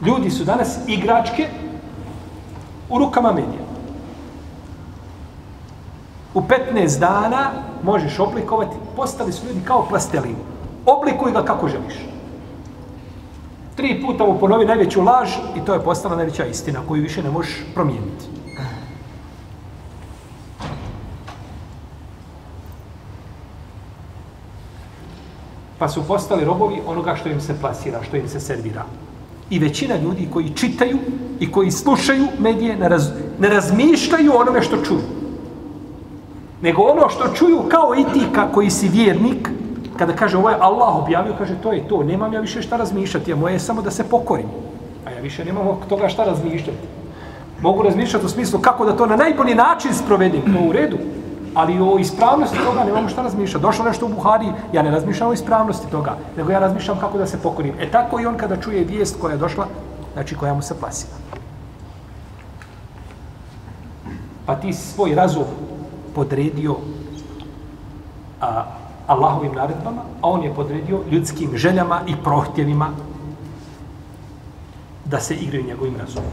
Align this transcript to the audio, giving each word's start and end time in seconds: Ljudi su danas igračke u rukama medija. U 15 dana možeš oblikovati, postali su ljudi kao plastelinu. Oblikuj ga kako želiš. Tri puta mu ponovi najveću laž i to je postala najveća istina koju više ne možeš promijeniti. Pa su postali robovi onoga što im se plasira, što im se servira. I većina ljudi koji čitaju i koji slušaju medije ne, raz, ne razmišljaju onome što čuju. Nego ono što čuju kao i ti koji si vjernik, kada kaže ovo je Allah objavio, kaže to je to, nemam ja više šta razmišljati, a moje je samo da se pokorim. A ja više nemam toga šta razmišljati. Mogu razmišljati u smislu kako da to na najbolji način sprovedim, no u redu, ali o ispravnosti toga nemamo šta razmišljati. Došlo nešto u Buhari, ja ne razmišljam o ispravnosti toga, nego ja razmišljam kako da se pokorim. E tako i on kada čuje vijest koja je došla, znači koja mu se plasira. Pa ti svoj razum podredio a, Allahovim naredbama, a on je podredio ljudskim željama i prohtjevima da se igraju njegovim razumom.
Ljudi 0.00 0.30
su 0.30 0.44
danas 0.44 0.78
igračke 0.86 1.48
u 2.90 2.98
rukama 2.98 3.32
medija. 3.32 3.66
U 6.34 6.40
15 6.40 6.98
dana 6.98 7.50
možeš 7.82 8.18
oblikovati, 8.18 8.76
postali 8.96 9.32
su 9.32 9.46
ljudi 9.46 9.60
kao 9.64 9.86
plastelinu. 9.88 10.44
Oblikuj 10.86 11.32
ga 11.32 11.44
kako 11.44 11.68
želiš. 11.68 11.94
Tri 13.76 14.02
puta 14.02 14.24
mu 14.24 14.38
ponovi 14.38 14.66
najveću 14.66 15.02
laž 15.02 15.30
i 15.56 15.64
to 15.64 15.74
je 15.74 15.84
postala 15.84 16.16
najveća 16.16 16.46
istina 16.46 16.80
koju 16.88 17.02
više 17.02 17.22
ne 17.22 17.30
možeš 17.30 17.64
promijeniti. 17.74 18.26
Pa 25.78 25.88
su 25.88 26.06
postali 26.08 26.44
robovi 26.44 26.82
onoga 26.86 27.16
što 27.16 27.28
im 27.28 27.40
se 27.40 27.60
plasira, 27.60 28.02
što 28.02 28.16
im 28.16 28.28
se 28.28 28.40
servira. 28.40 28.84
I 29.50 29.58
većina 29.58 29.96
ljudi 29.96 30.28
koji 30.32 30.50
čitaju 30.54 30.98
i 31.40 31.52
koji 31.52 31.70
slušaju 31.70 32.26
medije 32.38 32.76
ne, 32.76 32.88
raz, 32.88 33.10
ne 33.40 33.48
razmišljaju 33.48 34.32
onome 34.34 34.62
što 34.62 34.76
čuju. 34.84 35.00
Nego 36.62 36.82
ono 36.82 37.08
što 37.08 37.28
čuju 37.34 37.62
kao 37.68 37.94
i 37.94 38.04
ti 38.12 38.26
koji 38.54 38.70
si 38.70 38.88
vjernik, 38.88 39.50
kada 39.96 40.12
kaže 40.12 40.36
ovo 40.36 40.50
je 40.50 40.56
Allah 40.60 40.96
objavio, 40.96 41.34
kaže 41.38 41.54
to 41.62 41.72
je 41.72 41.88
to, 41.88 42.02
nemam 42.02 42.32
ja 42.32 42.40
više 42.40 42.62
šta 42.62 42.76
razmišljati, 42.76 43.32
a 43.32 43.36
moje 43.36 43.52
je 43.52 43.58
samo 43.58 43.82
da 43.82 43.90
se 43.90 44.04
pokorim. 44.04 44.46
A 45.04 45.10
ja 45.10 45.20
više 45.20 45.44
nemam 45.44 45.66
toga 45.88 46.08
šta 46.08 46.24
razmišljati. 46.24 46.86
Mogu 47.62 47.82
razmišljati 47.82 48.26
u 48.26 48.28
smislu 48.28 48.60
kako 48.60 48.84
da 48.84 48.96
to 48.96 49.06
na 49.06 49.16
najbolji 49.16 49.54
način 49.54 49.94
sprovedim, 49.94 50.42
no 50.46 50.68
u 50.68 50.72
redu, 50.72 50.96
ali 51.56 51.80
o 51.80 51.98
ispravnosti 51.98 52.58
toga 52.64 52.84
nemamo 52.84 53.08
šta 53.08 53.22
razmišljati. 53.22 53.62
Došlo 53.62 53.84
nešto 53.84 54.06
u 54.06 54.08
Buhari, 54.08 54.46
ja 54.72 54.82
ne 54.82 54.90
razmišljam 54.90 55.30
o 55.30 55.32
ispravnosti 55.32 55.90
toga, 55.90 56.16
nego 56.36 56.52
ja 56.52 56.58
razmišljam 56.58 56.98
kako 57.00 57.18
da 57.18 57.26
se 57.26 57.38
pokorim. 57.42 57.74
E 57.80 57.90
tako 57.90 58.20
i 58.20 58.26
on 58.26 58.36
kada 58.36 58.56
čuje 58.56 58.84
vijest 58.84 59.16
koja 59.20 59.32
je 59.32 59.38
došla, 59.38 59.66
znači 60.12 60.36
koja 60.36 60.54
mu 60.54 60.62
se 60.62 60.78
plasira. 60.80 61.12
Pa 64.46 64.54
ti 64.54 64.72
svoj 64.72 65.14
razum 65.14 65.44
podredio 66.14 66.76
a, 68.40 68.64
Allahovim 69.06 69.54
naredbama, 69.54 70.02
a 70.22 70.28
on 70.28 70.42
je 70.42 70.54
podredio 70.54 71.00
ljudskim 71.10 71.56
željama 71.56 72.00
i 72.06 72.16
prohtjevima 72.24 72.88
da 75.04 75.20
se 75.20 75.34
igraju 75.34 75.66
njegovim 75.66 75.96
razumom. 75.96 76.30